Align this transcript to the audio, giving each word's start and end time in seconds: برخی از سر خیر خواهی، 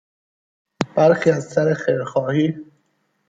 برخی 0.95 1.29
از 1.31 1.51
سر 1.53 1.73
خیر 1.73 2.03
خواهی، 2.03 2.57